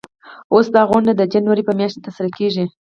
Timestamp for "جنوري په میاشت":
1.33-1.95